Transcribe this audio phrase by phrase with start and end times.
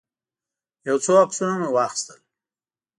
[0.87, 2.19] یو څو عکسونه مې واخیستل.